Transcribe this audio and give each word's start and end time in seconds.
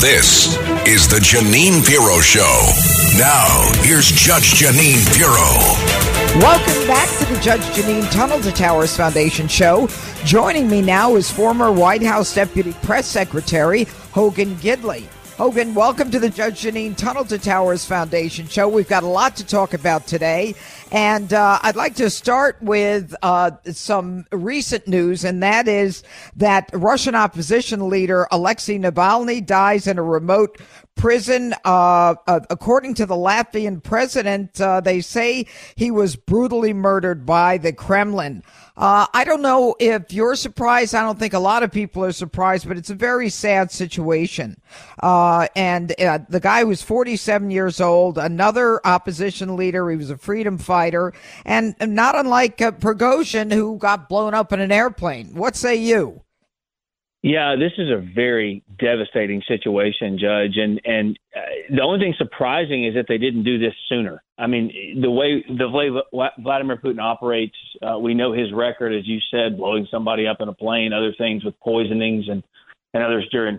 This 0.00 0.56
is 0.86 1.06
the 1.06 1.16
Jeanine 1.16 1.84
Pirro 1.86 2.20
Show. 2.20 2.70
Now, 3.18 3.70
here's 3.82 4.10
Judge 4.10 4.52
Jeanine 4.52 5.04
Pirro. 5.14 6.40
Welcome 6.40 6.86
back 6.86 7.10
to 7.18 7.26
the 7.26 7.38
Judge 7.40 7.60
Jeanine 7.76 8.10
Tunnel 8.10 8.40
to 8.40 8.52
Towers 8.52 8.96
Foundation 8.96 9.48
show. 9.48 9.86
Joining 10.24 10.70
me 10.70 10.80
now 10.80 11.16
is 11.16 11.30
former 11.30 11.70
White 11.70 12.02
House 12.02 12.34
Deputy 12.34 12.72
Press 12.82 13.06
Secretary 13.06 13.84
Hogan 14.12 14.54
Gidley. 14.56 15.04
Hogan, 15.36 15.74
welcome 15.74 16.12
to 16.12 16.20
the 16.20 16.30
Judge 16.30 16.62
Jeanine 16.62 16.96
Tunnel 16.96 17.24
to 17.24 17.38
Towers 17.38 17.84
Foundation 17.84 18.46
show. 18.46 18.68
We've 18.68 18.88
got 18.88 19.02
a 19.02 19.08
lot 19.08 19.34
to 19.38 19.44
talk 19.44 19.74
about 19.74 20.06
today. 20.06 20.54
And 20.92 21.32
uh, 21.32 21.58
I'd 21.60 21.74
like 21.74 21.96
to 21.96 22.08
start 22.08 22.56
with 22.62 23.16
uh, 23.20 23.50
some 23.72 24.26
recent 24.30 24.86
news, 24.86 25.24
and 25.24 25.42
that 25.42 25.66
is 25.66 26.04
that 26.36 26.70
Russian 26.72 27.16
opposition 27.16 27.88
leader 27.88 28.28
Alexei 28.30 28.78
Navalny 28.78 29.44
dies 29.44 29.88
in 29.88 29.98
a 29.98 30.04
remote 30.04 30.60
prison. 30.96 31.54
Uh, 31.64 32.14
uh 32.26 32.40
according 32.50 32.94
to 32.94 33.06
the 33.06 33.14
Latvian 33.14 33.82
president, 33.82 34.60
uh, 34.60 34.80
they 34.80 35.00
say 35.00 35.46
he 35.76 35.90
was 35.90 36.16
brutally 36.16 36.72
murdered 36.72 37.26
by 37.26 37.58
the 37.58 37.72
Kremlin. 37.72 38.42
Uh, 38.76 39.06
I 39.14 39.22
don't 39.22 39.42
know 39.42 39.76
if 39.78 40.12
you're 40.12 40.34
surprised. 40.34 40.96
I 40.96 41.02
don't 41.02 41.18
think 41.18 41.32
a 41.32 41.38
lot 41.38 41.62
of 41.62 41.70
people 41.70 42.04
are 42.04 42.10
surprised, 42.10 42.66
but 42.66 42.76
it's 42.76 42.90
a 42.90 42.94
very 42.94 43.28
sad 43.28 43.70
situation. 43.70 44.60
Uh, 45.00 45.46
and 45.54 45.94
uh, 46.00 46.18
the 46.28 46.40
guy 46.40 46.64
was 46.64 46.82
47 46.82 47.52
years 47.52 47.80
old, 47.80 48.18
another 48.18 48.84
opposition 48.84 49.54
leader. 49.54 49.88
He 49.90 49.96
was 49.96 50.10
a 50.10 50.18
freedom 50.18 50.58
fighter, 50.58 51.12
and 51.44 51.76
not 51.80 52.16
unlike 52.16 52.58
Prigozhin, 52.58 53.52
who 53.52 53.78
got 53.78 54.08
blown 54.08 54.34
up 54.34 54.52
in 54.52 54.58
an 54.58 54.72
airplane. 54.72 55.34
What 55.34 55.54
say 55.54 55.76
you? 55.76 56.23
Yeah, 57.24 57.56
this 57.58 57.72
is 57.78 57.88
a 57.88 58.04
very 58.14 58.62
devastating 58.78 59.42
situation, 59.48 60.18
Judge, 60.18 60.58
and 60.58 60.78
and 60.84 61.18
uh, 61.34 61.40
the 61.74 61.80
only 61.80 61.98
thing 61.98 62.14
surprising 62.18 62.84
is 62.84 62.92
that 62.96 63.06
they 63.08 63.16
didn't 63.16 63.44
do 63.44 63.58
this 63.58 63.72
sooner. 63.88 64.22
I 64.36 64.46
mean, 64.46 65.00
the 65.00 65.10
way 65.10 65.42
the 65.48 65.70
way 65.70 65.88
Vladimir 66.38 66.76
Putin 66.76 67.00
operates, 67.00 67.56
uh, 67.80 67.98
we 67.98 68.12
know 68.12 68.34
his 68.34 68.52
record, 68.52 68.92
as 68.92 69.08
you 69.08 69.20
said, 69.30 69.56
blowing 69.56 69.88
somebody 69.90 70.26
up 70.26 70.42
in 70.42 70.48
a 70.48 70.52
plane, 70.52 70.92
other 70.92 71.14
things 71.16 71.42
with 71.46 71.58
poisonings, 71.60 72.28
and 72.28 72.42
and 72.92 73.02
others 73.02 73.26
during 73.32 73.58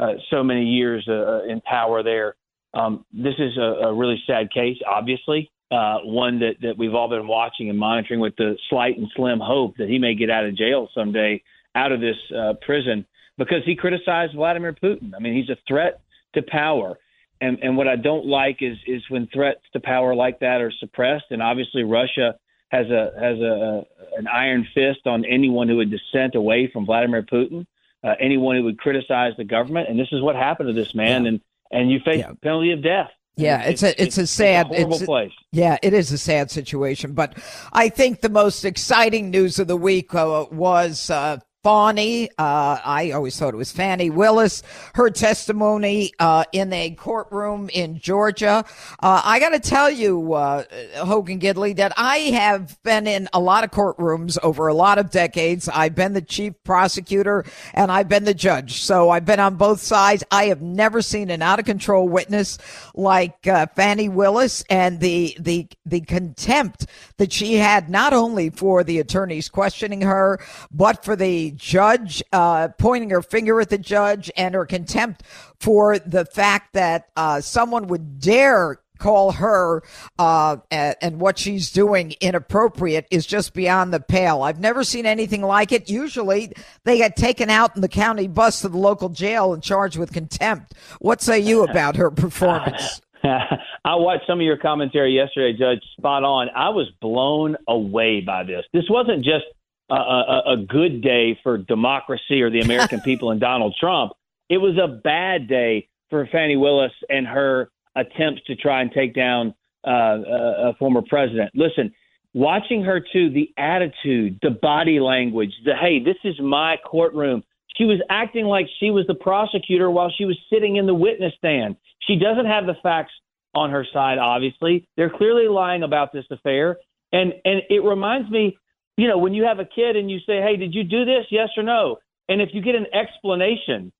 uh, 0.00 0.14
so 0.28 0.42
many 0.42 0.64
years 0.64 1.06
uh, 1.08 1.44
in 1.44 1.60
power. 1.60 2.02
There, 2.02 2.34
um, 2.74 3.04
this 3.12 3.34
is 3.38 3.56
a, 3.56 3.86
a 3.86 3.94
really 3.94 4.20
sad 4.26 4.52
case, 4.52 4.78
obviously, 4.84 5.52
uh, 5.70 5.98
one 6.02 6.40
that 6.40 6.54
that 6.62 6.76
we've 6.76 6.94
all 6.94 7.08
been 7.08 7.28
watching 7.28 7.70
and 7.70 7.78
monitoring 7.78 8.18
with 8.18 8.34
the 8.34 8.56
slight 8.68 8.98
and 8.98 9.06
slim 9.14 9.38
hope 9.38 9.76
that 9.76 9.88
he 9.88 10.00
may 10.00 10.16
get 10.16 10.30
out 10.30 10.44
of 10.44 10.56
jail 10.56 10.88
someday 10.92 11.40
out 11.74 11.92
of 11.92 12.00
this 12.00 12.16
uh, 12.36 12.54
prison 12.62 13.06
because 13.38 13.64
he 13.64 13.74
criticized 13.74 14.34
Vladimir 14.34 14.72
Putin. 14.72 15.12
I 15.16 15.20
mean, 15.20 15.34
he's 15.34 15.50
a 15.50 15.58
threat 15.66 16.00
to 16.34 16.42
power. 16.42 16.98
And, 17.40 17.58
and 17.62 17.76
what 17.76 17.88
I 17.88 17.96
don't 17.96 18.26
like 18.26 18.58
is 18.62 18.76
is 18.86 19.02
when 19.08 19.26
threats 19.26 19.60
to 19.72 19.80
power 19.80 20.14
like 20.14 20.40
that 20.40 20.60
are 20.60 20.72
suppressed. 20.78 21.26
And 21.30 21.42
obviously, 21.42 21.82
Russia 21.82 22.36
has 22.68 22.86
a 22.90 23.12
has 23.20 23.38
a 23.38 23.84
an 24.16 24.26
iron 24.28 24.66
fist 24.72 25.06
on 25.06 25.24
anyone 25.24 25.68
who 25.68 25.76
would 25.76 25.90
dissent 25.90 26.36
away 26.36 26.70
from 26.72 26.86
Vladimir 26.86 27.22
Putin, 27.22 27.66
uh, 28.02 28.14
anyone 28.20 28.56
who 28.56 28.64
would 28.64 28.78
criticize 28.78 29.32
the 29.36 29.44
government. 29.44 29.88
And 29.88 29.98
this 29.98 30.08
is 30.12 30.22
what 30.22 30.36
happened 30.36 30.68
to 30.68 30.72
this 30.72 30.94
man. 30.94 31.24
Yeah. 31.24 31.28
And 31.28 31.40
and 31.70 31.90
you 31.90 32.00
face 32.00 32.18
yeah. 32.18 32.32
penalty 32.42 32.70
of 32.70 32.82
death. 32.82 33.10
Yeah, 33.36 33.62
it's, 33.62 33.82
it's, 33.82 33.98
a 33.98 34.02
it's, 34.02 34.18
a 34.18 34.26
sad 34.28 34.66
it's 34.70 34.78
a 34.78 34.86
horrible 34.86 35.06
place. 35.06 35.32
Yeah, 35.50 35.76
it 35.82 35.92
is 35.92 36.12
a 36.12 36.18
sad 36.18 36.52
situation. 36.52 37.14
But 37.14 37.36
I 37.72 37.88
think 37.88 38.20
the 38.20 38.28
most 38.28 38.64
exciting 38.64 39.30
news 39.30 39.58
of 39.58 39.66
the 39.66 39.76
week 39.76 40.14
uh, 40.14 40.46
was 40.52 41.10
uh, 41.10 41.38
Fani, 41.64 42.28
uh, 42.36 42.78
I 42.84 43.12
always 43.12 43.38
thought 43.38 43.54
it 43.54 43.56
was 43.56 43.72
Fannie 43.72 44.10
Willis, 44.10 44.62
her 44.96 45.08
testimony 45.08 46.12
uh, 46.18 46.44
in 46.52 46.70
a 46.74 46.90
courtroom 46.90 47.70
in 47.72 47.98
Georgia. 47.98 48.66
Uh, 49.00 49.22
I 49.24 49.40
got 49.40 49.48
to 49.48 49.60
tell 49.60 49.90
you, 49.90 50.34
uh, 50.34 50.64
Hogan 50.96 51.40
Gidley, 51.40 51.74
that 51.76 51.94
I 51.96 52.18
have 52.18 52.76
been 52.82 53.06
in 53.06 53.30
a 53.32 53.40
lot 53.40 53.64
of 53.64 53.70
courtrooms 53.70 54.36
over 54.42 54.68
a 54.68 54.74
lot 54.74 54.98
of 54.98 55.10
decades. 55.10 55.66
I've 55.66 55.94
been 55.94 56.12
the 56.12 56.20
chief 56.20 56.52
prosecutor 56.64 57.46
and 57.72 57.90
I've 57.90 58.10
been 58.10 58.24
the 58.24 58.34
judge. 58.34 58.82
So 58.82 59.08
I've 59.08 59.24
been 59.24 59.40
on 59.40 59.54
both 59.54 59.80
sides. 59.80 60.22
I 60.30 60.48
have 60.48 60.60
never 60.60 61.00
seen 61.00 61.30
an 61.30 61.40
out 61.40 61.60
of 61.60 61.64
control 61.64 62.06
witness 62.06 62.58
like 62.94 63.46
uh, 63.46 63.68
Fani 63.74 64.10
Willis 64.10 64.64
and 64.68 65.00
the, 65.00 65.34
the, 65.40 65.66
the 65.86 66.02
contempt 66.02 66.84
that 67.16 67.32
she 67.32 67.54
had 67.54 67.88
not 67.88 68.12
only 68.12 68.50
for 68.50 68.84
the 68.84 68.98
attorneys 69.00 69.48
questioning 69.48 70.02
her, 70.02 70.38
but 70.70 71.02
for 71.02 71.16
the 71.16 71.53
judge 71.56 72.22
uh, 72.32 72.68
pointing 72.78 73.10
her 73.10 73.22
finger 73.22 73.60
at 73.60 73.70
the 73.70 73.78
judge 73.78 74.30
and 74.36 74.54
her 74.54 74.66
contempt 74.66 75.22
for 75.60 75.98
the 75.98 76.24
fact 76.24 76.74
that 76.74 77.08
uh, 77.16 77.40
someone 77.40 77.86
would 77.88 78.20
dare 78.20 78.78
call 78.98 79.32
her 79.32 79.82
uh, 80.18 80.56
and 80.70 81.20
what 81.20 81.38
she's 81.38 81.70
doing 81.72 82.14
inappropriate 82.20 83.06
is 83.10 83.26
just 83.26 83.52
beyond 83.52 83.92
the 83.92 84.00
pale. 84.00 84.42
I've 84.42 84.60
never 84.60 84.84
seen 84.84 85.04
anything 85.04 85.42
like 85.42 85.72
it. 85.72 85.90
Usually 85.90 86.52
they 86.84 86.98
get 86.98 87.16
taken 87.16 87.50
out 87.50 87.74
in 87.74 87.82
the 87.82 87.88
county 87.88 88.28
bus 88.28 88.60
to 88.60 88.68
the 88.68 88.78
local 88.78 89.08
jail 89.08 89.52
and 89.52 89.62
charged 89.62 89.98
with 89.98 90.12
contempt. 90.12 90.74
What 91.00 91.20
say 91.20 91.40
you 91.40 91.64
about 91.68 91.96
her 91.96 92.10
performance? 92.10 93.00
I 93.24 93.94
watched 93.96 94.26
some 94.26 94.38
of 94.40 94.44
your 94.44 94.58
commentary 94.58 95.12
yesterday, 95.12 95.56
Judge. 95.58 95.82
Spot 95.96 96.24
on. 96.24 96.48
I 96.54 96.68
was 96.68 96.90
blown 97.00 97.56
away 97.66 98.20
by 98.20 98.44
this. 98.44 98.64
This 98.72 98.84
wasn't 98.88 99.24
just 99.24 99.44
a, 99.90 99.94
a, 99.94 100.42
a 100.52 100.56
good 100.56 101.02
day 101.02 101.38
for 101.42 101.58
democracy 101.58 102.42
or 102.42 102.50
the 102.50 102.60
American 102.60 103.00
people 103.04 103.30
and 103.30 103.40
Donald 103.40 103.74
Trump. 103.78 104.12
It 104.48 104.58
was 104.58 104.76
a 104.78 104.88
bad 104.88 105.48
day 105.48 105.88
for 106.10 106.26
Fannie 106.30 106.56
Willis 106.56 106.92
and 107.08 107.26
her 107.26 107.70
attempts 107.96 108.42
to 108.46 108.56
try 108.56 108.82
and 108.82 108.90
take 108.92 109.14
down 109.14 109.54
uh, 109.86 109.90
a, 109.90 110.70
a 110.70 110.74
former 110.78 111.02
president. 111.02 111.50
Listen, 111.54 111.92
watching 112.32 112.82
her 112.82 113.00
too, 113.00 113.30
the 113.30 113.50
attitude, 113.56 114.38
the 114.42 114.50
body 114.50 115.00
language, 115.00 115.52
the 115.64 115.74
hey, 115.74 116.02
this 116.02 116.16
is 116.24 116.38
my 116.40 116.76
courtroom. 116.84 117.42
She 117.76 117.84
was 117.84 118.00
acting 118.08 118.44
like 118.44 118.66
she 118.78 118.90
was 118.90 119.06
the 119.06 119.14
prosecutor 119.14 119.90
while 119.90 120.10
she 120.16 120.24
was 120.24 120.38
sitting 120.52 120.76
in 120.76 120.86
the 120.86 120.94
witness 120.94 121.32
stand. 121.36 121.76
She 122.06 122.16
doesn't 122.16 122.46
have 122.46 122.66
the 122.66 122.76
facts 122.82 123.12
on 123.54 123.70
her 123.70 123.86
side, 123.92 124.18
obviously. 124.18 124.86
They're 124.96 125.10
clearly 125.10 125.48
lying 125.48 125.82
about 125.82 126.12
this 126.12 126.24
affair. 126.30 126.76
And 127.12 127.32
and 127.44 127.62
it 127.70 127.82
reminds 127.84 128.30
me 128.30 128.56
you 128.96 129.08
know, 129.08 129.18
when 129.18 129.34
you 129.34 129.44
have 129.44 129.58
a 129.58 129.64
kid 129.64 129.96
and 129.96 130.10
you 130.10 130.18
say, 130.20 130.40
hey, 130.40 130.56
did 130.56 130.74
you 130.74 130.84
do 130.84 131.04
this? 131.04 131.26
Yes 131.30 131.48
or 131.56 131.62
no? 131.62 131.96
And 132.28 132.40
if 132.40 132.50
you 132.52 132.62
get 132.62 132.74
an 132.74 132.86
explanation, 132.92 133.92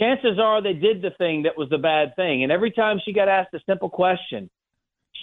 chances 0.00 0.38
are 0.40 0.62
they 0.62 0.74
did 0.74 1.02
the 1.02 1.10
thing 1.18 1.42
that 1.42 1.58
was 1.58 1.68
the 1.70 1.78
bad 1.78 2.14
thing. 2.16 2.42
And 2.42 2.52
every 2.52 2.70
time 2.70 2.98
she 3.04 3.12
got 3.12 3.28
asked 3.28 3.54
a 3.54 3.60
simple 3.66 3.90
question, 3.90 4.48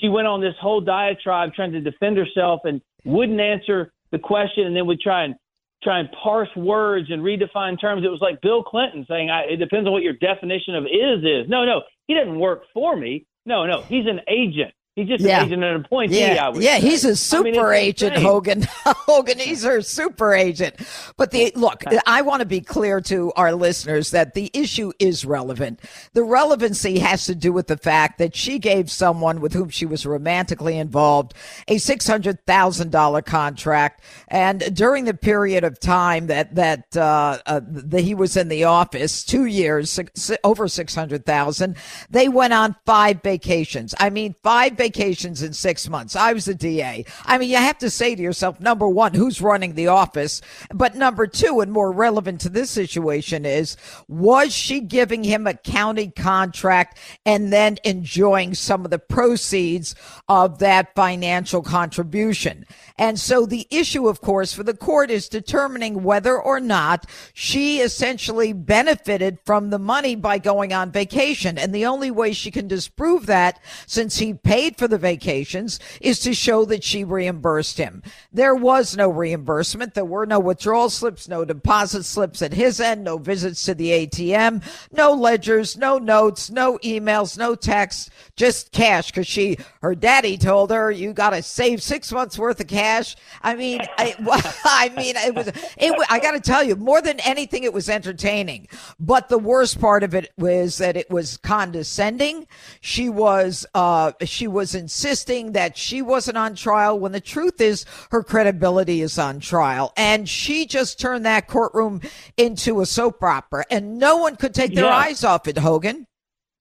she 0.02 0.10
went 0.10 0.28
on 0.28 0.42
this 0.42 0.56
whole 0.60 0.82
diatribe 0.82 1.54
trying 1.54 1.72
to 1.72 1.82
defend 1.82 2.18
herself 2.18 2.62
and 2.66 2.82
wouldn't 3.06 3.40
answer 3.40 3.92
the 4.12 4.20
question 4.20 4.66
and 4.68 4.76
then 4.76 4.86
would 4.88 5.00
try 5.00 5.24
and 5.24 5.36
try 5.84 6.00
and 6.00 6.10
parse 6.24 6.50
words 6.56 7.08
and 7.12 7.22
redefine 7.22 7.80
terms. 7.80 8.04
It 8.04 8.10
was 8.10 8.22
like 8.22 8.42
Bill 8.42 8.64
Clinton 8.64 9.06
saying, 9.08 9.30
I, 9.30 9.44
it 9.44 9.58
depends 9.58 9.88
on 9.88 9.94
what 9.94 10.04
your 10.04 10.14
definition 10.14 10.76
of 10.76 10.86
is 10.86 11.24
is. 11.24 11.50
No, 11.50 11.64
no, 11.64 11.84
he 12.08 12.16
doesn't 12.16 12.40
work 12.40 12.64
for 12.74 12.96
me. 12.96 13.26
No, 13.46 13.66
no, 13.66 13.84
he's 13.84 14.08
an 14.08 14.22
agent. 14.28 14.74
He's 14.96 15.10
just 15.10 15.26
yeah. 15.26 15.42
an 15.42 15.48
agent 15.48 15.64
and 15.66 15.86
appointee. 15.86 16.22
Yeah, 16.22 16.54
yeah, 16.56 16.80
say. 16.80 16.82
he's 16.88 17.04
a 17.04 17.18
super 17.18 17.50
I 17.50 17.52
mean, 17.52 17.86
agent, 17.86 18.16
Hogan. 18.16 18.62
Hogan, 18.86 19.40
he's 19.40 19.66
a 19.66 19.82
super 19.82 20.34
agent. 20.34 20.76
But 21.18 21.32
the 21.32 21.52
look, 21.54 21.84
I 22.08 22.22
want 22.22 22.40
to 22.40 22.46
be 22.46 22.62
clear 22.62 23.02
to 23.02 23.34
our 23.36 23.52
listeners 23.52 24.12
that 24.12 24.36
the 24.36 24.50
issue 24.54 24.94
is 24.98 25.26
relevant. 25.26 25.82
The 26.14 26.24
relevancy 26.24 27.00
has 27.00 27.26
to 27.26 27.36
do 27.36 27.52
with 27.52 27.68
the 27.68 27.76
fact 27.76 28.20
that 28.20 28.38
she 28.38 28.58
gave 28.58 28.90
someone 28.90 29.42
with 29.42 29.52
whom 29.52 29.68
she 29.68 29.86
was 29.86 30.06
romantically 30.06 30.78
involved 30.78 31.34
a 31.68 31.78
six 31.78 32.08
hundred 32.08 32.46
thousand 32.46 32.92
dollar 32.92 33.22
contract, 33.22 34.02
and 34.30 34.74
during 34.74 35.04
the 35.04 35.14
period 35.14 35.66
of 35.66 35.78
time 35.78 36.28
that 36.28 36.56
that 36.56 36.96
uh, 36.96 37.40
uh, 37.46 37.60
that 37.66 38.02
he 38.02 38.16
was 38.16 38.38
in 38.38 38.48
the 38.48 38.64
office, 38.64 39.26
two 39.26 39.44
years, 39.44 39.90
six, 39.90 40.32
over 40.46 40.70
six 40.70 40.96
hundred 40.96 41.26
thousand, 41.26 41.76
they 42.10 42.30
went 42.30 42.54
on 42.54 42.78
five 42.86 43.22
vacations. 43.22 43.94
I 44.00 44.10
mean, 44.10 44.36
five 44.42 44.78
vacations 44.86 45.42
in 45.42 45.52
six 45.52 45.90
months. 45.90 46.16
I 46.16 46.34
was 46.34 46.48
a 46.48 46.54
DA. 46.54 47.06
I 47.26 47.38
mean, 47.40 47.50
you 47.50 47.58
have 47.58 47.80
to 47.80 47.90
say 47.90 48.14
to 48.14 48.22
yourself, 48.22 48.60
number 48.60 48.88
one, 48.88 49.16
who's 49.16 49.42
running 49.42 49.74
the 49.74 49.88
office? 49.88 50.42
But 50.72 50.96
number 50.96 51.26
two, 51.26 51.62
and 51.62 51.72
more 51.72 51.92
relevant 51.92 52.42
to 52.42 52.50
this 52.50 52.70
situation 52.70 53.46
is, 53.46 53.78
was 54.08 54.54
she 54.54 54.80
giving 54.80 55.24
him 55.24 55.48
a 55.48 55.56
county 55.56 56.12
contract 56.12 57.00
and 57.26 57.52
then 57.52 57.78
enjoying 57.84 58.54
some 58.54 58.86
of 58.86 58.92
the 58.92 59.00
proceeds 59.00 59.96
of 60.30 60.60
that 60.60 60.94
financial 60.94 61.64
contribution? 61.64 62.66
And 62.98 63.20
so 63.20 63.48
the 63.48 63.68
issue, 63.72 64.08
of 64.08 64.22
course, 64.22 64.54
for 64.54 64.64
the 64.64 64.78
court 64.78 65.10
is 65.10 65.28
determining 65.28 66.04
whether 66.04 66.40
or 66.40 66.60
not 66.60 67.08
she 67.34 67.80
essentially 67.80 68.54
benefited 68.54 69.40
from 69.46 69.72
the 69.72 69.80
money 69.80 70.16
by 70.16 70.38
going 70.38 70.74
on 70.74 70.92
vacation. 70.92 71.58
And 71.58 71.74
the 71.74 71.88
only 71.88 72.12
way 72.12 72.34
she 72.34 72.52
can 72.52 72.68
disprove 72.68 73.26
that, 73.26 73.60
since 73.88 74.18
he 74.18 74.34
paid 74.34 74.75
for 74.78 74.88
the 74.88 74.98
vacations, 74.98 75.80
is 76.02 76.20
to 76.20 76.34
show 76.34 76.66
that 76.66 76.84
she 76.84 77.04
reimbursed 77.04 77.78
him. 77.78 78.04
There 78.32 78.56
was 78.56 78.96
no 78.96 79.10
reimbursement. 79.10 79.94
There 79.94 80.06
were 80.06 80.26
no 80.26 80.40
withdrawal 80.40 80.90
slips, 80.90 81.28
no 81.28 81.46
deposit 81.46 82.04
slips 82.04 82.42
at 82.42 82.54
his 82.54 82.80
end, 82.80 83.04
no 83.04 83.18
visits 83.18 83.64
to 83.66 83.74
the 83.74 84.08
ATM, 84.08 84.64
no 84.92 85.14
ledgers, 85.14 85.78
no 85.78 85.98
notes, 85.98 86.50
no 86.50 86.78
emails, 86.80 87.38
no 87.38 87.56
texts, 87.56 88.10
just 88.36 88.72
cash 88.72 89.12
because 89.12 89.28
she, 89.28 89.58
her 89.82 89.96
daddy 89.96 90.38
told 90.38 90.72
her, 90.72 90.92
you 90.92 91.14
got 91.14 91.32
to 91.32 91.42
save 91.44 91.82
six 91.82 92.12
months 92.12 92.38
worth 92.38 92.60
of 92.60 92.68
cash. 92.68 93.16
I 93.42 93.56
mean, 93.56 93.82
I, 93.98 94.16
I 94.66 94.90
mean, 94.96 95.16
it 95.18 95.36
was, 95.36 95.48
it, 95.48 96.08
I 96.10 96.20
got 96.20 96.32
to 96.32 96.40
tell 96.40 96.64
you, 96.64 96.76
more 96.76 97.02
than 97.02 97.20
anything, 97.22 97.64
it 97.64 97.74
was 97.74 97.90
entertaining. 97.90 98.68
But 99.00 99.30
the 99.30 99.38
worst 99.38 99.80
part 99.80 100.04
of 100.04 100.16
it 100.16 100.32
was 100.38 100.78
that 100.80 100.98
it 100.98 101.10
was 101.10 101.38
condescending. 101.38 102.48
She 102.82 103.10
was, 103.10 103.66
uh, 103.74 104.14
she 104.24 104.48
was 104.48 104.65
insisting 104.74 105.52
that 105.52 105.78
she 105.78 106.02
wasn't 106.02 106.38
on 106.38 106.56
trial 106.56 106.98
when 106.98 107.12
the 107.12 107.22
truth 107.22 107.62
is 107.62 107.86
her 108.12 108.24
credibility 108.24 109.02
is 109.02 109.20
on 109.20 109.40
trial. 109.40 109.94
And 109.98 110.28
she 110.28 110.66
just 110.66 111.00
turned 111.00 111.26
that 111.26 111.48
courtroom 111.48 112.02
into 112.38 112.82
a 112.82 112.86
soap 112.86 113.22
opera 113.22 113.66
and 113.70 114.00
no 114.00 114.18
one 114.18 114.38
could 114.38 114.54
take 114.54 114.74
their 114.74 114.86
yeah. 114.86 114.96
eyes 114.96 115.24
off 115.24 115.48
it, 115.48 115.58
Hogan. 115.58 116.08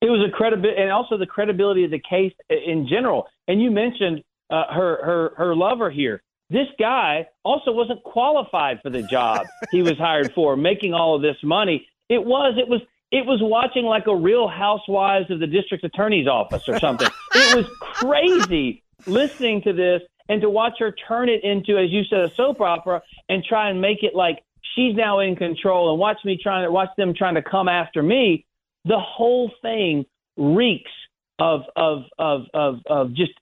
It 0.01 0.11
was 0.11 0.29
a 0.29 0.31
credibility, 0.31 0.83
and 0.83 0.91
also 0.91 1.17
the 1.17 1.27
credibility 1.27 1.85
of 1.85 1.91
the 1.91 1.99
case 2.01 2.35
in 2.51 2.87
general. 2.87 3.27
And 3.49 3.63
you 3.63 3.71
mentioned 3.71 4.23
uh, 4.51 4.65
her 4.71 5.03
her 5.05 5.33
her 5.37 5.57
lover 5.57 5.91
here. 5.91 6.23
This 6.51 6.67
guy 6.79 7.27
also 7.43 7.73
wasn't 7.73 8.03
qualified 8.03 8.81
for 8.83 8.91
the 8.91 9.03
job 9.03 9.47
he 9.71 9.83
was 9.83 9.97
hired 9.97 10.33
for, 10.35 10.57
making 10.57 10.93
all 10.93 11.17
of 11.17 11.23
this 11.23 11.37
money. 11.43 11.89
It 12.11 12.23
was 12.23 12.55
it 12.59 12.69
was 12.69 12.83
it 13.15 13.25
was 13.25 13.39
watching 13.41 13.85
like 13.85 14.09
a 14.09 14.17
Real 14.17 14.49
Housewives 14.49 15.31
of 15.31 15.39
the 15.39 15.47
District 15.47 15.85
Attorney's 15.85 16.27
Office 16.27 16.69
or 16.69 16.81
something. 16.81 17.07
it 17.35 17.57
was 17.57 17.67
crazy 17.79 18.83
listening 19.07 19.63
to 19.63 19.73
this 19.73 20.03
and 20.29 20.41
to 20.41 20.51
watch 20.51 20.73
her 20.81 20.91
turn 21.07 21.29
it 21.29 21.45
into, 21.45 21.79
as 21.79 21.91
you 21.91 22.03
said, 22.11 22.19
a 22.19 22.35
soap 22.35 22.61
opera 22.61 23.03
and 23.29 23.45
try 23.45 23.71
and 23.71 23.81
make 23.81 24.03
it 24.03 24.17
like 24.17 24.43
she's 24.75 24.97
now 24.97 25.21
in 25.21 25.37
control 25.37 25.93
and 25.93 26.01
watch 26.01 26.19
me 26.25 26.37
trying 26.43 26.65
to 26.67 26.73
watch 26.73 26.89
them 26.97 27.15
trying 27.15 27.37
to 27.37 27.43
come 27.43 27.69
after 27.69 28.03
me 28.03 28.45
the 28.85 28.99
whole 28.99 29.53
thing 29.63 30.05
reeks 30.37 30.91
of 31.39 31.61
of 31.77 32.03
of 32.19 32.47
of, 32.53 32.79
of 32.87 33.15
just 33.15 33.33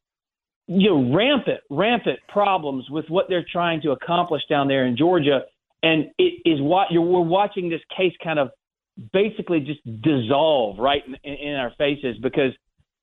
you 0.66 0.90
know 0.90 1.16
rampant 1.16 1.60
rampant 1.70 2.18
problems 2.28 2.90
with 2.90 3.06
what 3.08 3.26
they're 3.30 3.46
trying 3.50 3.80
to 3.80 3.92
accomplish 3.92 4.42
down 4.50 4.68
there 4.68 4.84
in 4.84 4.98
Georgia, 4.98 5.44
and 5.82 6.10
it 6.18 6.42
is 6.44 6.60
what 6.60 6.88
you're 6.90 7.00
we're 7.00 7.20
watching 7.20 7.70
this 7.70 7.80
case 7.96 8.12
kind 8.22 8.38
of 8.38 8.50
basically 9.12 9.60
just 9.60 9.80
dissolve 10.02 10.78
right 10.78 11.02
in, 11.24 11.34
in 11.34 11.54
our 11.54 11.72
faces 11.78 12.16
because 12.22 12.52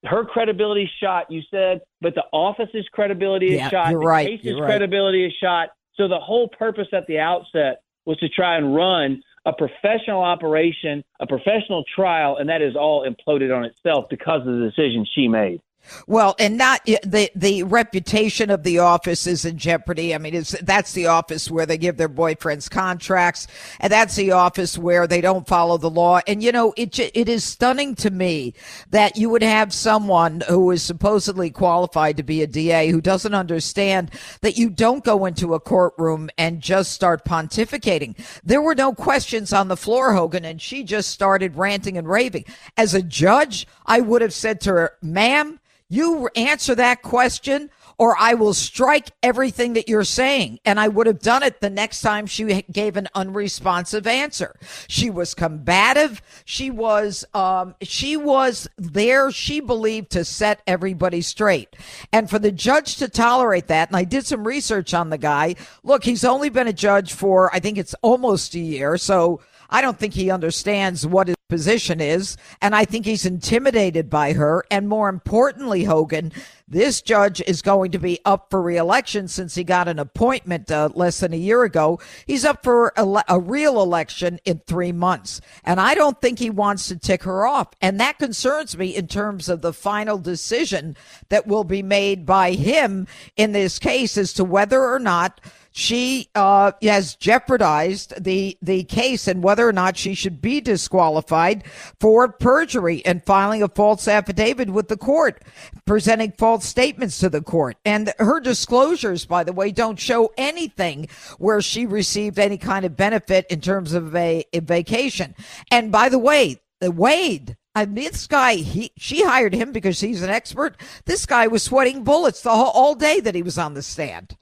her 0.06 0.26
credibility 0.26 0.84
is 0.84 0.90
shot. 1.02 1.30
You 1.30 1.42
said, 1.52 1.82
but 2.02 2.16
the 2.16 2.24
office's 2.32 2.88
credibility 2.92 3.48
is 3.48 3.60
yeah, 3.60 3.70
shot. 3.70 3.92
You're 3.92 4.00
the 4.00 4.08
right. 4.08 4.28
case's 4.28 4.46
you're 4.46 4.66
credibility 4.66 5.24
right. 5.24 5.28
is 5.28 5.34
shot. 5.42 5.70
So 5.96 6.08
the 6.08 6.20
whole 6.20 6.48
purpose 6.48 6.88
at 6.94 7.08
the 7.08 7.20
outset 7.20 7.82
was 8.06 8.18
to 8.20 8.30
try 8.30 8.58
and 8.58 8.74
run 8.76 9.22
a 9.46 9.54
professional 9.54 10.22
operation, 10.22 11.04
a 11.20 11.28
professional 11.28 11.84
trial, 11.96 12.38
and 12.38 12.50
that 12.50 12.62
is 12.62 12.76
all 12.76 13.06
imploded 13.08 13.56
on 13.56 13.66
itself 13.66 14.06
because 14.10 14.42
of 14.42 14.48
the 14.48 14.70
decision 14.70 15.06
she 15.14 15.28
made. 15.28 15.62
Well, 16.08 16.36
and 16.40 16.58
not 16.58 16.86
the 16.86 17.32
the 17.36 17.64
reputation 17.64 18.50
of 18.50 18.64
the 18.64 18.80
office 18.80 19.28
is 19.28 19.46
in 19.46 19.58
jeopardy. 19.58 20.14
I 20.14 20.18
mean, 20.18 20.34
it's 20.34 20.52
that's 20.62 20.94
the 20.94 21.08
office 21.08 21.50
where 21.50 21.66
they 21.66 21.78
give 21.78 21.98
their 21.98 22.10
boyfriends 22.10 22.70
contracts, 22.70 23.48
and 23.80 23.92
that's 23.92 24.16
the 24.16 24.32
office 24.32 24.78
where 24.78 25.08
they 25.08 25.22
don't 25.22 25.48
follow 25.48 25.78
the 25.78 25.90
law. 25.90 26.22
And 26.28 26.44
you 26.44 26.52
know, 26.52 26.74
it 26.78 26.98
it 27.00 27.30
is 27.30 27.44
stunning 27.44 27.96
to 27.96 28.12
me 28.12 28.54
that 28.92 29.18
you 29.18 29.30
would 29.30 29.44
have 29.44 29.74
someone 29.74 30.42
who 30.48 30.72
is 30.72 30.84
supposedly 30.84 31.50
qualified 31.50 32.18
to 32.18 32.24
be 32.24 32.42
a 32.42 32.48
DA 32.48 32.90
who 32.90 33.02
doesn't 33.02 33.34
understand 33.34 34.12
that 34.42 34.58
you 34.58 34.70
don't 34.70 35.04
go 35.04 35.26
into 35.26 35.54
a 35.54 35.60
courtroom 35.60 36.30
and 36.38 36.62
just 36.62 36.92
start 36.92 37.26
pontificating. 37.26 38.16
There 38.44 38.62
were 38.62 38.76
no 38.76 38.94
questions 38.94 39.54
on 39.54 39.68
the 39.68 39.78
floor, 39.78 40.14
Hogan, 40.14 40.46
and 40.46 40.62
she 40.62 40.84
just 40.84 41.10
started 41.10 41.56
ranting 41.56 41.98
and 41.98 42.08
raving. 42.08 42.46
As 42.78 42.94
a 42.94 43.02
judge, 43.02 43.68
I 43.86 44.02
would 44.02 44.22
have 44.22 44.34
said 44.34 44.62
to 44.62 44.72
her, 44.72 44.92
"Ma'am." 45.02 45.60
You 45.90 46.30
answer 46.36 46.76
that 46.76 47.02
question 47.02 47.70
or 48.00 48.16
I 48.18 48.34
will 48.34 48.54
strike 48.54 49.12
everything 49.22 49.74
that 49.74 49.90
you're 49.90 50.06
saying. 50.06 50.60
And 50.64 50.80
I 50.80 50.88
would 50.88 51.06
have 51.06 51.20
done 51.20 51.44
it 51.44 51.60
the 51.60 51.70
next 51.70 52.02
time 52.02 52.26
she 52.26 52.64
gave 52.72 52.96
an 52.96 53.10
unresponsive 53.14 54.08
answer. 54.08 54.56
She 54.88 55.10
was 55.10 55.36
combative. 55.36 56.22
She 56.46 56.72
was, 56.72 57.26
um, 57.34 57.76
she 57.82 58.16
was 58.16 58.70
there, 58.78 59.32
she 59.32 59.60
believed 59.60 60.12
to 60.12 60.24
set 60.24 60.62
everybody 60.66 61.22
straight. 61.22 61.76
And 62.14 62.30
for 62.30 62.40
the 62.40 62.54
judge 62.54 62.96
to 62.98 63.10
tolerate 63.10 63.68
that, 63.68 63.90
and 63.90 63.98
I 63.98 64.06
did 64.06 64.26
some 64.26 64.48
research 64.48 64.94
on 64.94 65.10
the 65.10 65.18
guy. 65.18 65.56
Look, 65.84 66.06
he's 66.06 66.24
only 66.24 66.50
been 66.50 66.70
a 66.70 66.74
judge 66.74 67.12
for, 67.12 67.54
I 67.54 67.60
think 67.60 67.78
it's 67.78 67.96
almost 68.02 68.56
a 68.56 68.60
year. 68.60 68.98
So 68.98 69.42
I 69.70 69.82
don't 69.82 70.00
think 70.00 70.14
he 70.14 70.32
understands 70.32 71.06
what 71.06 71.28
his 71.28 71.36
position 71.50 72.00
is. 72.00 72.38
And 72.62 72.76
I 72.76 72.86
think 72.86 73.06
he's 73.06 73.26
intimidated 73.26 74.10
by 74.10 74.34
her. 74.34 74.64
And 74.72 74.88
more 74.88 75.10
importantly, 75.10 75.84
Hogan, 75.84 76.32
this 76.68 77.02
judge 77.02 77.42
is 77.42 77.64
going 77.64 77.92
to 77.92 78.00
be 78.00 78.20
up 78.24 78.52
for 78.52 78.62
reelection 78.62 79.28
since 79.28 79.56
he 79.56 79.64
got 79.64 79.88
an 79.88 79.98
appointment 79.98 80.70
uh, 80.70 80.90
less 80.94 81.20
than 81.20 81.34
a 81.34 81.38
year 81.38 81.64
ago. 81.64 82.00
He's 82.28 82.46
up 82.46 82.64
for 82.64 82.94
a, 82.96 83.24
a 83.28 83.40
real 83.40 83.82
election 83.82 84.40
in 84.46 84.62
three 84.68 84.92
months. 84.92 85.42
And 85.64 85.82
I 85.82 85.96
don't 85.96 86.22
think 86.22 86.38
he 86.38 86.52
wants 86.52 86.88
to 86.88 86.96
tick 86.96 87.24
her 87.24 87.48
off. 87.48 87.70
And 87.82 88.00
that 88.00 88.20
concerns 88.20 88.78
me 88.78 88.96
in 88.96 89.08
terms 89.08 89.50
of 89.50 89.62
the 89.62 89.74
final 89.74 90.20
decision 90.20 90.96
that 91.30 91.48
will 91.48 91.64
be 91.64 91.82
made 91.82 92.26
by 92.26 92.52
him 92.52 93.08
in 93.36 93.52
this 93.52 93.80
case 93.80 94.16
as 94.16 94.32
to 94.34 94.44
whether 94.44 94.86
or 94.86 95.00
not 95.00 95.42
she 95.80 96.30
uh, 96.36 96.74
has 96.82 97.16
jeopardized 97.16 98.22
the 98.22 98.58
the 98.62 98.84
case 98.84 99.30
and 99.30 99.42
whether 99.42 99.68
or 99.68 99.72
not 99.72 99.96
she 99.96 100.14
should 100.14 100.42
be 100.42 100.60
disqualified 100.60 101.64
for 102.02 102.28
perjury 102.28 103.02
and 103.06 103.24
filing 103.26 103.64
a 103.64 103.70
false 103.70 104.06
affidavit 104.06 104.70
with 104.70 104.90
the 104.90 104.98
court, 104.98 105.42
presenting 105.86 106.34
false 106.34 106.66
statements 106.66 107.18
to 107.20 107.30
the 107.30 107.42
court. 107.42 107.78
And 107.86 108.14
her 108.20 108.42
disclosures, 108.42 109.26
by 109.26 109.46
the 109.46 109.54
way, 109.54 109.72
don't 109.72 109.98
show 109.98 110.34
anything 110.38 111.08
where 111.38 111.62
she 111.62 111.86
received 111.86 112.40
any 112.40 112.58
kind 112.58 112.84
of 112.86 112.98
benefit 112.98 113.46
in 113.50 113.62
terms 113.62 113.94
of 113.94 114.14
a, 114.14 114.44
a 114.52 114.60
vacation. 114.60 115.34
And 115.72 115.94
by 115.94 116.10
the 116.10 116.20
way, 116.20 116.58
the 116.82 116.92
Wade, 116.92 117.56
I 117.74 117.86
mean, 117.86 117.96
this 117.96 118.28
guy, 118.28 118.56
he 118.56 118.92
she 118.98 119.24
hired 119.24 119.54
him 119.54 119.72
because 119.72 120.02
he's 120.02 120.24
an 120.24 120.30
expert. 120.30 120.76
This 121.06 121.26
guy 121.26 121.48
was 121.48 121.64
sweating 121.64 122.04
bullets 122.04 122.42
the 122.42 122.50
whole 122.50 122.72
all 122.72 122.96
day 122.96 123.22
that 123.22 123.36
he 123.36 123.44
was 123.44 123.58
on 123.58 123.76
the 123.76 123.82
stand. 123.82 124.36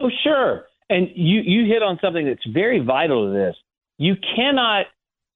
Oh, 0.00 0.10
sure. 0.22 0.66
And 0.88 1.08
you, 1.14 1.40
you 1.44 1.66
hit 1.66 1.82
on 1.82 1.98
something 2.02 2.26
that's 2.26 2.44
very 2.52 2.80
vital 2.80 3.26
to 3.26 3.32
this. 3.32 3.56
You 3.98 4.16
cannot 4.36 4.86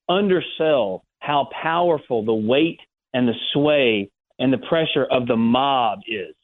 undersell 0.09 1.05
how 1.21 1.49
powerful 1.63 2.25
the 2.25 2.35
weight 2.35 2.81
and 3.13 3.29
the 3.29 3.35
sway 3.53 4.11
and 4.39 4.53
the 4.53 4.59
pressure 4.59 5.05
of 5.05 5.27
the 5.27 5.37
mob 5.37 6.01
is. 6.09 6.35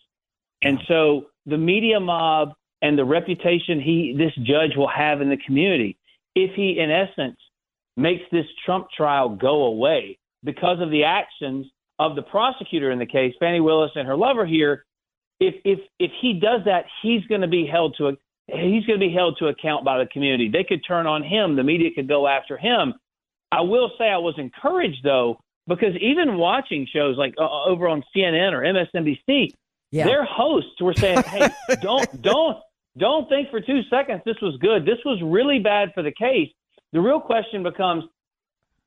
And 0.62 0.78
so 0.86 1.26
the 1.46 1.58
media 1.58 1.98
mob 1.98 2.52
and 2.82 2.96
the 2.96 3.04
reputation 3.04 3.80
he 3.80 4.14
this 4.16 4.32
judge 4.46 4.76
will 4.76 4.88
have 4.88 5.20
in 5.20 5.28
the 5.28 5.36
community, 5.36 5.96
if 6.34 6.54
he 6.54 6.78
in 6.78 6.90
essence 6.90 7.38
makes 7.96 8.22
this 8.30 8.46
Trump 8.64 8.88
trial 8.96 9.28
go 9.28 9.64
away 9.64 10.18
because 10.44 10.80
of 10.80 10.90
the 10.90 11.04
actions 11.04 11.66
of 11.98 12.16
the 12.16 12.22
prosecutor 12.22 12.90
in 12.90 12.98
the 12.98 13.06
case, 13.06 13.34
Fani 13.38 13.60
Willis 13.60 13.90
and 13.94 14.06
her 14.06 14.16
lover 14.16 14.46
here, 14.46 14.84
if 15.40 15.54
if 15.64 15.80
if 15.98 16.12
he 16.20 16.34
does 16.34 16.60
that, 16.66 16.84
he's 17.02 17.24
going 17.24 17.40
to 17.40 17.48
be 17.48 17.66
held 17.66 17.96
to 17.96 18.08
a 18.08 18.12
he's 18.46 18.84
going 18.84 19.00
to 19.00 19.06
be 19.06 19.12
held 19.12 19.38
to 19.38 19.46
account 19.46 19.84
by 19.84 19.98
the 19.98 20.06
community. 20.06 20.48
They 20.48 20.64
could 20.64 20.84
turn 20.86 21.06
on 21.06 21.22
him. 21.22 21.56
The 21.56 21.64
media 21.64 21.90
could 21.94 22.08
go 22.08 22.28
after 22.28 22.56
him. 22.56 22.94
I 23.50 23.62
will 23.62 23.90
say 23.98 24.08
I 24.08 24.18
was 24.18 24.34
encouraged 24.38 25.02
though 25.02 25.40
because 25.66 25.96
even 25.96 26.36
watching 26.36 26.86
shows 26.92 27.16
like 27.16 27.34
uh, 27.38 27.44
uh 27.44 27.64
over 27.64 27.88
on 27.88 28.04
CNN 28.14 28.52
or 28.52 28.60
MSNBC, 28.60 29.54
yeah. 29.90 30.04
their 30.04 30.24
hosts 30.24 30.80
were 30.80 30.94
saying, 30.94 31.22
"Hey, 31.22 31.48
don't 31.82 32.22
don't 32.22 32.58
don't 32.98 33.28
think 33.28 33.50
for 33.50 33.60
two 33.60 33.82
seconds 33.84 34.20
this 34.24 34.40
was 34.42 34.56
good. 34.60 34.84
This 34.84 34.98
was 35.04 35.20
really 35.22 35.58
bad 35.58 35.92
for 35.94 36.02
the 36.02 36.12
case." 36.12 36.50
The 36.92 37.00
real 37.00 37.20
question 37.20 37.62
becomes: 37.62 38.04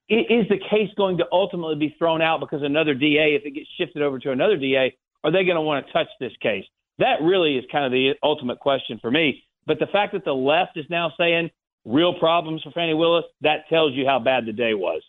Is 0.08 0.48
the 0.50 0.60
case 0.70 0.90
going 0.96 1.18
to 1.18 1.26
ultimately 1.32 1.76
be 1.76 1.96
thrown 1.98 2.22
out 2.22 2.40
because 2.42 2.62
another 2.62 2.94
DA, 2.94 3.36
if 3.36 3.46
it 3.46 3.52
gets 3.52 3.70
shifted 3.78 4.02
over 4.04 4.20
to 4.20 4.32
another 4.32 4.58
DA, 4.58 4.96
are 5.24 5.32
they 5.32 5.44
going 5.44 5.56
to 5.56 5.62
want 5.62 5.86
to 5.86 5.94
touch 5.94 6.08
this 6.20 6.34
case? 6.42 6.65
That 7.00 7.22
really 7.22 7.56
is 7.56 7.65
kind 7.72 7.86
of 7.86 7.92
the 7.92 8.13
ultimate 8.22 8.60
question 8.60 9.00
for 9.01 9.10
me. 9.10 9.44
But 9.65 9.80
the 9.80 9.88
fact 9.88 10.13
that 10.13 10.25
the 10.25 10.34
left 10.34 10.77
is 10.77 10.86
now 10.89 11.12
saying 11.18 11.50
real 11.86 12.13
problems 12.20 12.62
for 12.63 12.72
Fannie 12.72 12.94
Willis, 12.94 13.25
that 13.42 13.68
tells 13.70 13.94
you 13.94 14.06
how 14.06 14.20
bad 14.20 14.46
the 14.46 14.53
day 14.53 14.74
was. 14.74 15.01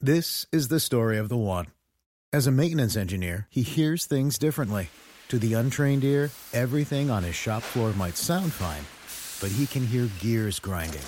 This 0.00 0.46
is 0.52 0.68
the 0.68 0.80
story 0.80 1.18
of 1.18 1.28
the 1.28 1.36
one. 1.36 1.66
As 2.32 2.46
a 2.46 2.52
maintenance 2.52 2.96
engineer, 2.96 3.46
he 3.50 3.62
hears 3.62 4.04
things 4.04 4.38
differently. 4.38 4.90
To 5.28 5.38
the 5.38 5.54
untrained 5.54 6.04
ear, 6.04 6.30
everything 6.52 7.10
on 7.10 7.22
his 7.22 7.34
shop 7.34 7.62
floor 7.62 7.92
might 7.92 8.16
sound 8.16 8.52
fine, 8.52 8.84
but 9.40 9.54
he 9.56 9.66
can 9.66 9.86
hear 9.86 10.08
gears 10.20 10.58
grinding 10.58 11.02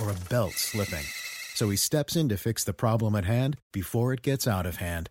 or 0.00 0.10
a 0.10 0.28
belt 0.28 0.52
slipping. 0.52 1.04
So 1.54 1.70
he 1.70 1.76
steps 1.76 2.16
in 2.16 2.28
to 2.28 2.36
fix 2.36 2.64
the 2.64 2.72
problem 2.72 3.16
at 3.16 3.24
hand 3.24 3.56
before 3.72 4.12
it 4.12 4.22
gets 4.22 4.46
out 4.46 4.66
of 4.66 4.76
hand. 4.76 5.10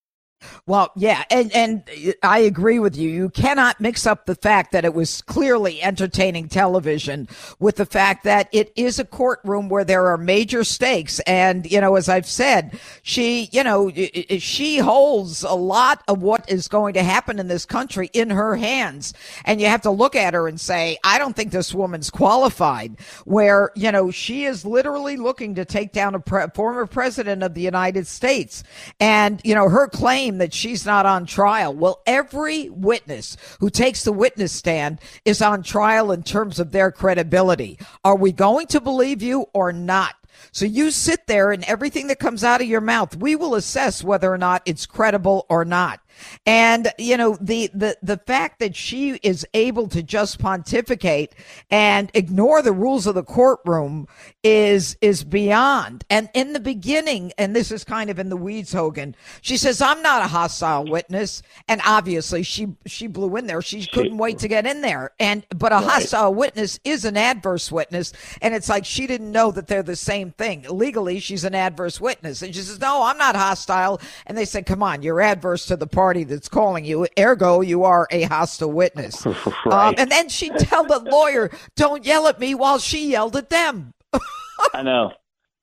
Well, 0.65 0.91
yeah, 0.95 1.23
and 1.29 1.51
and 1.53 1.83
I 2.23 2.39
agree 2.39 2.79
with 2.79 2.95
you. 2.95 3.09
You 3.09 3.29
cannot 3.29 3.79
mix 3.79 4.05
up 4.05 4.25
the 4.25 4.35
fact 4.35 4.71
that 4.71 4.85
it 4.85 4.93
was 4.93 5.21
clearly 5.21 5.81
entertaining 5.81 6.49
television 6.49 7.27
with 7.59 7.77
the 7.77 7.85
fact 7.85 8.23
that 8.23 8.49
it 8.51 8.71
is 8.75 8.99
a 8.99 9.05
courtroom 9.05 9.69
where 9.69 9.83
there 9.83 10.07
are 10.07 10.17
major 10.17 10.63
stakes 10.63 11.19
and 11.21 11.69
you 11.71 11.79
know, 11.81 11.95
as 11.95 12.09
I've 12.09 12.25
said, 12.25 12.79
she, 13.01 13.49
you 13.51 13.63
know, 13.63 13.91
she 13.91 14.77
holds 14.77 15.43
a 15.43 15.53
lot 15.53 16.03
of 16.07 16.21
what 16.21 16.49
is 16.49 16.67
going 16.67 16.93
to 16.95 17.03
happen 17.03 17.39
in 17.39 17.47
this 17.47 17.65
country 17.65 18.09
in 18.13 18.29
her 18.29 18.55
hands. 18.55 19.13
And 19.45 19.61
you 19.61 19.67
have 19.67 19.81
to 19.81 19.91
look 19.91 20.15
at 20.15 20.33
her 20.33 20.47
and 20.47 20.59
say, 20.59 20.97
I 21.03 21.17
don't 21.17 21.35
think 21.35 21.51
this 21.51 21.73
woman's 21.73 22.09
qualified 22.09 22.99
where, 23.25 23.71
you 23.75 23.91
know, 23.91 24.11
she 24.11 24.45
is 24.45 24.65
literally 24.65 25.17
looking 25.17 25.55
to 25.55 25.65
take 25.65 25.91
down 25.91 26.15
a 26.15 26.19
pre- 26.19 26.47
former 26.53 26.85
president 26.85 27.43
of 27.43 27.53
the 27.53 27.61
United 27.61 28.07
States. 28.07 28.63
And, 28.99 29.41
you 29.43 29.55
know, 29.55 29.69
her 29.69 29.87
claim 29.87 30.30
claim 30.31 30.37
that 30.37 30.53
she's 30.53 30.85
not 30.85 31.05
on 31.05 31.25
trial. 31.25 31.73
Well, 31.73 32.01
every 32.05 32.69
witness 32.69 33.35
who 33.59 33.69
takes 33.69 34.03
the 34.03 34.13
witness 34.13 34.53
stand 34.53 34.99
is 35.25 35.41
on 35.41 35.63
trial 35.63 36.11
in 36.11 36.23
terms 36.23 36.59
of 36.59 36.71
their 36.71 36.91
credibility. 36.91 37.77
Are 38.03 38.15
we 38.15 38.31
going 38.31 38.67
to 38.67 38.79
believe 38.79 39.21
you 39.21 39.47
or 39.53 39.73
not? 39.73 40.15
So 40.53 40.65
you 40.65 40.91
sit 40.91 41.27
there 41.27 41.51
and 41.51 41.63
everything 41.65 42.07
that 42.07 42.19
comes 42.19 42.43
out 42.43 42.61
of 42.61 42.67
your 42.67 42.81
mouth, 42.81 43.15
we 43.15 43.35
will 43.35 43.55
assess 43.55 44.03
whether 44.03 44.31
or 44.31 44.37
not 44.37 44.63
it's 44.65 44.85
credible 44.85 45.45
or 45.49 45.65
not. 45.65 45.99
And, 46.45 46.91
you 46.97 47.17
know, 47.17 47.37
the, 47.39 47.69
the, 47.73 47.97
the 48.01 48.17
fact 48.17 48.59
that 48.59 48.75
she 48.75 49.19
is 49.23 49.45
able 49.53 49.87
to 49.89 50.03
just 50.03 50.39
pontificate 50.39 51.33
and 51.69 52.11
ignore 52.13 52.61
the 52.61 52.73
rules 52.73 53.07
of 53.07 53.15
the 53.15 53.23
courtroom 53.23 54.07
is, 54.43 54.97
is 55.01 55.23
beyond. 55.23 56.03
And 56.09 56.29
in 56.33 56.53
the 56.53 56.59
beginning, 56.59 57.31
and 57.37 57.55
this 57.55 57.71
is 57.71 57.83
kind 57.83 58.09
of 58.09 58.19
in 58.19 58.29
the 58.29 58.37
weeds, 58.37 58.73
Hogan, 58.73 59.15
she 59.41 59.57
says, 59.57 59.81
I'm 59.81 60.01
not 60.01 60.23
a 60.23 60.27
hostile 60.27 60.85
witness. 60.85 61.43
And 61.67 61.81
obviously 61.85 62.43
she, 62.43 62.75
she 62.85 63.07
blew 63.07 63.35
in 63.35 63.47
there. 63.47 63.61
She 63.61 63.85
couldn't 63.85 64.17
wait 64.17 64.39
to 64.39 64.47
get 64.47 64.65
in 64.65 64.81
there. 64.81 65.11
And, 65.19 65.45
but 65.55 65.71
a 65.71 65.75
right. 65.75 65.83
hostile 65.85 66.33
witness 66.33 66.79
is 66.83 67.05
an 67.05 67.17
adverse 67.17 67.71
witness. 67.71 68.13
And 68.41 68.53
it's 68.53 68.69
like 68.69 68.85
she 68.85 69.07
didn't 69.07 69.31
know 69.31 69.51
that 69.51 69.67
they're 69.67 69.83
the 69.83 69.95
same 69.95 70.31
thing. 70.31 70.65
Legally, 70.69 71.19
she's 71.19 71.43
an 71.43 71.55
adverse 71.55 72.01
witness. 72.01 72.41
And 72.41 72.53
she 72.53 72.61
says, 72.61 72.79
no, 72.79 73.03
I'm 73.03 73.17
not 73.17 73.35
hostile. 73.35 74.01
And 74.25 74.37
they 74.37 74.45
said, 74.45 74.65
come 74.65 74.83
on, 74.83 75.01
you're 75.01 75.21
adverse 75.21 75.65
to 75.67 75.77
the 75.77 75.87
party 75.87 76.10
party 76.11 76.25
that's 76.25 76.49
calling 76.49 76.83
you. 76.83 77.07
Ergo, 77.17 77.61
you 77.61 77.85
are 77.85 78.05
a 78.11 78.23
hostile 78.23 78.71
witness. 78.71 79.25
right. 79.65 79.65
um, 79.67 79.95
and 79.97 80.11
then 80.11 80.27
she 80.27 80.49
tell 80.57 80.83
the 80.83 80.99
lawyer, 80.99 81.49
"Don't 81.77 82.05
yell 82.05 82.27
at 82.27 82.37
me," 82.37 82.53
while 82.53 82.79
she 82.79 83.11
yelled 83.11 83.37
at 83.37 83.49
them. 83.49 83.93
I 84.73 84.81
know. 84.81 85.11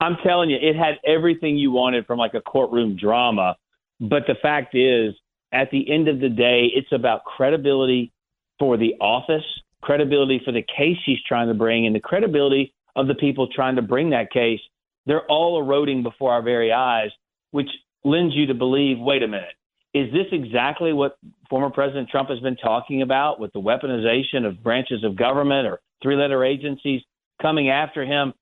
I'm 0.01 0.17
telling 0.25 0.49
you, 0.49 0.57
it 0.57 0.75
had 0.75 0.95
everything 1.05 1.59
you 1.59 1.71
wanted 1.71 2.07
from 2.07 2.19
like 2.19 2.33
a 2.33 2.41
courtroom 2.41 2.97
drama. 2.97 3.57
But 4.01 4.23
the 4.27 4.37
fact 4.41 4.75
is, 4.75 5.15
at 5.53 5.71
the 5.71 5.91
end 5.93 6.09
of 6.09 6.21
the 6.21 6.29
day, 6.31 6.71
it's 6.75 6.93
about 6.93 7.25
credibility 7.25 8.11
for 8.59 8.79
the 8.79 8.95
office, 9.01 9.45
credibility 9.83 10.41
for 10.45 10.53
the 10.53 10.63
case 10.63 10.97
she's 11.05 11.19
trying 11.27 11.49
to 11.49 11.55
bring, 11.55 11.87
and 11.87 11.95
the 11.95 12.01
credibility 12.01 12.73
of 12.97 13.07
the 13.07 13.15
people 13.15 13.49
trying 13.49 13.77
to 13.77 13.83
bring 13.83 14.11
that 14.11 14.31
case. 14.31 14.61
They're 15.05 15.27
all 15.27 15.61
eroding 15.61 16.03
before 16.03 16.33
our 16.33 16.43
very 16.43 16.73
eyes, 16.73 17.11
which 17.51 17.69
lends 18.05 18.35
you 18.35 18.47
to 18.47 18.55
believe 18.55 18.99
wait 18.99 19.23
a 19.23 19.29
minute, 19.29 19.55
is 19.95 20.13
this 20.13 20.27
exactly 20.33 20.93
what 20.93 21.17
former 21.49 21.71
President 21.71 22.09
Trump 22.09 22.29
has 22.29 22.41
been 22.41 22.57
talking 22.57 23.03
about 23.03 23.41
with 23.41 23.53
the 23.53 23.61
weaponization 23.61 24.47
of 24.47 24.63
branches 24.63 25.03
of 25.05 25.17
government 25.17 25.67
or 25.67 25.81
three 26.03 26.17
letter 26.17 26.45
agencies 26.45 27.03
coming 27.41 27.71
after 27.71 28.05
him 28.05 28.35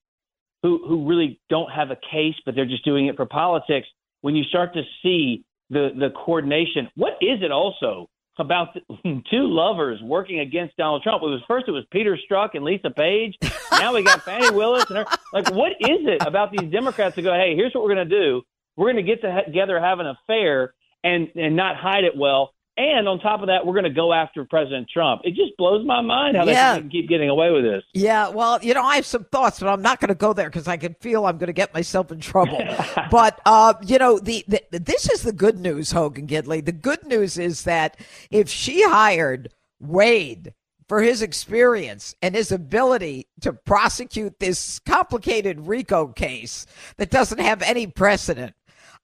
who, 0.63 0.81
who 0.87 1.09
really 1.09 1.41
don't 1.49 1.71
have 1.71 1.91
a 1.91 1.97
case, 2.11 2.35
but 2.45 2.55
they're 2.55 2.67
just 2.67 2.85
doing 2.85 3.07
it 3.07 3.17
for 3.17 3.27
politics? 3.27 3.87
When 4.23 4.35
you 4.35 4.45
start 4.45 4.75
to 4.75 4.83
see 5.03 5.45
the, 5.71 5.91
the 5.97 6.11
coordination, 6.11 6.89
what 6.97 7.13
is 7.21 7.43
it 7.43 7.53
also 7.53 8.09
about 8.39 8.75
the, 8.75 9.23
two 9.31 9.47
lovers 9.47 10.01
working 10.03 10.41
against 10.41 10.77
Donald 10.77 11.03
Trump? 11.03 11.23
It 11.23 11.27
was 11.27 11.43
first 11.47 11.69
it 11.69 11.73
was 11.73 11.85
Peter 11.93 12.19
Strzok 12.29 12.51
and 12.55 12.65
Lisa 12.65 12.91
Page. 12.91 13.37
Now 13.73 13.93
we 13.93 14.03
got 14.03 14.23
Fani 14.23 14.57
Willis 14.57 14.87
and 14.89 14.99
her. 14.99 15.07
Like, 15.35 15.51
what 15.51 15.73
is 15.73 16.01
it 16.07 16.27
about 16.27 16.51
these 16.51 16.71
Democrats 16.71 17.17
to 17.17 17.23
go, 17.23 17.35
hey, 17.35 17.55
here's 17.55 17.75
what 17.75 17.85
we're 17.85 17.95
going 17.95 18.09
to 18.09 18.19
do. 18.19 18.43
We're 18.75 18.91
going 18.91 19.05
to 19.05 19.17
get 19.17 19.21
together, 19.45 19.79
have 19.79 19.99
an 19.99 20.07
affair, 20.07 20.73
and 21.05 21.29
and 21.35 21.57
not 21.57 21.77
hide 21.77 22.05
it 22.05 22.17
well. 22.17 22.53
And 22.79 23.09
on 23.09 23.21
top 23.21 23.41
of 23.41 23.47
that, 23.47 23.65
we're 23.65 23.73
going 23.73 23.85
to 23.85 23.91
go 23.91 24.13
after 24.13 24.45
President 24.45 24.91
Trump. 24.93 25.23
It 25.25 25.31
just 25.31 25.57
blows 25.57 25.87
my 25.87 26.03
mind 26.03 26.37
how 26.37 26.45
yeah. 26.45 26.75
they 26.75 26.81
can 26.81 26.91
keep 26.91 27.09
getting 27.09 27.31
away 27.31 27.51
with 27.51 27.65
this. 27.65 27.83
Yeah, 27.95 28.29
well, 28.29 28.63
you 28.63 28.75
know, 28.75 28.83
I 28.83 28.97
have 28.97 29.07
some 29.07 29.25
thoughts, 29.25 29.61
but 29.61 29.69
I'm 29.71 29.81
not 29.81 29.99
going 29.99 30.11
to 30.11 30.15
go 30.15 30.35
there 30.35 30.51
because 30.51 30.69
I 30.69 30.77
can 30.77 30.93
feel 31.01 31.25
I'm 31.25 31.39
going 31.39 31.47
to 31.47 31.55
get 31.55 31.73
myself 31.73 32.13
in 32.13 32.21
trouble. 32.21 32.63
but 33.11 33.41
uh, 33.47 33.75
you 33.87 33.97
know, 33.97 34.19
the, 34.19 34.45
the 34.47 34.61
this 34.79 35.09
is 35.09 35.23
the 35.23 35.33
good 35.33 35.59
news, 35.59 35.93
Hogan 35.93 36.27
Gidley. 36.27 36.63
The 36.63 36.73
good 36.73 37.07
news 37.07 37.39
is 37.39 37.65
that 37.65 37.99
if 38.31 38.51
she 38.51 38.83
hired 38.83 39.55
Wade 39.81 40.53
for 40.87 41.01
his 41.01 41.23
experience 41.23 42.15
and 42.21 42.35
his 42.35 42.53
ability 42.53 43.27
to 43.41 43.53
prosecute 43.53 44.39
this 44.39 44.79
complicated 44.81 45.67
RICO 45.67 46.09
case 46.09 46.67
that 46.99 47.11
doesn't 47.11 47.41
have 47.41 47.63
any 47.63 47.87
precedent 47.87 48.55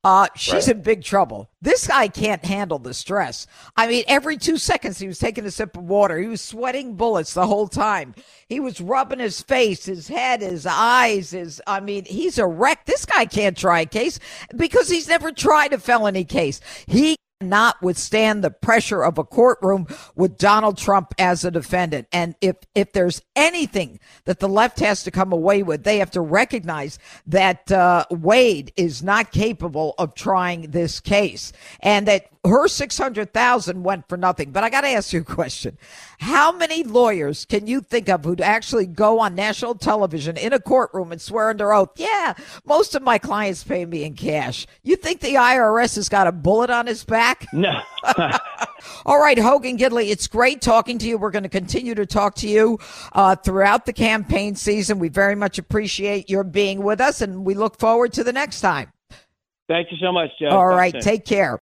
uh, 0.05 0.27
she's 0.35 0.67
right. 0.67 0.77
in 0.77 0.83
big 0.83 1.05
trouble. 1.05 1.49
This 1.61 1.87
guy 1.87 2.09
can't 2.09 2.45
handle 2.45 2.81
the 2.81 2.93
stress. 2.93 3.47
I 3.77 3.87
mean, 3.87 4.03
every 4.09 4.37
two 4.37 4.57
seconds 4.57 4.99
he 4.99 5.07
was 5.07 5.21
taking 5.21 5.45
a 5.45 5.51
sip 5.51 5.77
of 5.77 5.85
water. 5.85 6.19
He 6.19 6.27
was 6.27 6.41
sweating 6.41 6.97
bullets 6.97 7.35
the 7.35 7.47
whole 7.47 7.69
time. 7.69 8.15
He 8.49 8.59
was 8.59 8.81
rubbing 8.81 9.21
his 9.21 9.41
face, 9.41 9.85
his 9.85 10.09
head, 10.09 10.43
his 10.43 10.67
eyes, 10.67 11.31
his, 11.31 11.63
I 11.69 11.79
mean, 11.79 12.05
he's 12.05 12.39
a 12.39 12.47
wreck. 12.47 12.85
This 12.85 13.07
guy 13.07 13.27
can't 13.27 13.57
try 13.57 13.81
a 13.81 13.87
case 13.87 14.19
because 14.57 14.89
he's 14.89 15.07
never 15.09 15.31
tried 15.31 15.73
a 15.73 15.79
felony 15.79 16.25
case. 16.25 16.61
He 16.87 17.17
not 17.43 17.81
withstand 17.83 18.43
the 18.43 18.51
pressure 18.51 19.03
of 19.03 19.19
a 19.19 19.25
courtroom 19.25 19.87
with 20.15 20.39
Donald 20.39 20.79
Trump 20.79 21.15
as 21.19 21.45
a 21.45 21.51
defendant. 21.51 22.09
And 22.13 22.35
if, 22.41 22.57
if 22.75 22.93
there's 22.93 23.23
anything 23.37 24.01
that 24.25 24.41
the 24.41 24.49
left 24.49 24.81
has 24.81 25.03
to 25.05 25.11
come 25.11 25.33
away 25.33 25.63
with, 25.63 25.85
they 25.85 25.99
have 25.99 26.11
to 26.13 26.21
recognize 26.21 26.99
that 27.27 27.71
uh, 27.71 28.05
Wade 28.11 28.73
is 28.77 29.03
not 29.03 29.33
capable 29.33 29.95
of 29.99 30.15
trying 30.15 30.71
this 30.71 31.01
case 31.01 31.53
and 31.81 32.07
that 32.09 32.29
her 32.45 32.67
600,000 32.67 33.83
went 33.85 34.09
for 34.09 34.17
nothing. 34.17 34.51
But 34.51 34.65
I 34.65 34.71
got 34.71 34.81
to 34.81 34.89
ask 34.89 35.13
you 35.13 35.21
a 35.21 35.25
question. 35.25 35.79
How 36.19 36.51
many 36.51 36.83
lawyers 36.83 37.45
can 37.45 37.67
you 37.69 37.81
think 37.81 38.09
of 38.09 38.25
who'd 38.25 38.41
actually 38.41 38.87
go 38.87 39.21
on 39.21 39.35
national 39.37 39.77
television 39.77 40.37
in 40.37 40.53
a 40.53 40.59
courtroom 40.59 41.13
and 41.13 41.21
swear 41.21 41.51
under 41.51 41.73
oath, 41.73 41.91
yeah, 41.97 42.35
most 42.65 42.95
of 42.95 43.03
my 43.03 43.19
clients 43.19 43.63
pay 43.63 43.85
me 43.85 44.03
in 44.03 44.15
cash? 44.15 44.67
You 44.83 44.97
think 44.97 45.21
the 45.21 45.35
IRS 45.35 45.95
has 45.95 46.09
got 46.09 46.27
a 46.27 46.33
bullet 46.33 46.71
on 46.71 46.89
his 46.89 47.05
back? 47.05 47.32
No. 47.53 47.81
All 49.07 49.21
right, 49.21 49.39
Hogan 49.39 49.77
Gidley, 49.77 50.11
it's 50.11 50.27
great 50.27 50.61
talking 50.61 50.99
to 50.99 51.07
you. 51.07 51.19
We're 51.19 51.31
going 51.31 51.43
to 51.43 51.49
continue 51.49 51.95
to 51.95 52.07
talk 52.07 52.35
to 52.37 52.49
you 52.49 52.79
uh, 53.13 53.37
throughout 53.37 53.85
the 53.85 53.93
campaign 53.93 54.55
season. 54.57 54.99
We 54.99 55.09
very 55.09 55.35
much 55.35 55.59
appreciate 55.59 56.31
your 56.31 56.45
being 56.45 56.83
with 56.83 57.01
us, 57.01 57.21
and 57.21 57.45
we 57.45 57.55
look 57.55 57.79
forward 57.79 58.13
to 58.15 58.25
the 58.25 58.33
next 58.33 58.61
time. 58.61 58.93
Thank 59.69 59.91
you 59.91 59.99
so 60.01 60.13
much, 60.13 60.31
Joe. 60.41 60.49
All 60.49 60.67
right, 60.67 60.95
take 61.01 61.25
care. 61.25 61.51